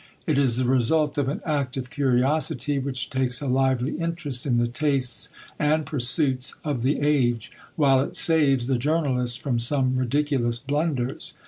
[0.25, 4.67] It is the result of an active curiosity, which takes a lively interest in the
[4.67, 11.35] tastes and pursuits of the age, while it saves the journalist from some ridiculous blunders.